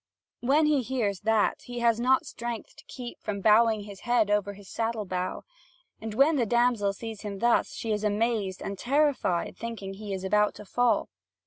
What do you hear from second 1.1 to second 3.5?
that, he has not strength to keep from